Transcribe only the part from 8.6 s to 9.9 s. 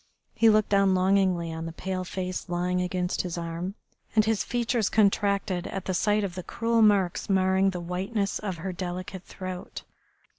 delicate throat.